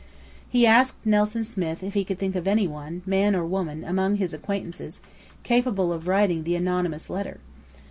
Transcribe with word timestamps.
He 0.49 0.65
asked 0.65 1.05
Nelson 1.05 1.43
Smith 1.43 1.83
if 1.83 1.93
he 1.93 2.03
could 2.03 2.17
think 2.17 2.35
of 2.35 2.47
any 2.47 2.67
one, 2.67 3.03
man 3.05 3.35
or 3.35 3.45
woman, 3.45 3.83
among 3.83 4.15
his 4.15 4.33
acquaintances 4.33 4.99
capable 5.43 5.93
of 5.93 6.07
writing 6.07 6.41
the 6.43 6.55
anonymous 6.55 7.07
letter. 7.07 7.37